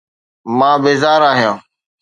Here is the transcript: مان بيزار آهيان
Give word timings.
مان 0.57 0.75
بيزار 0.83 1.21
آهيان 1.31 1.57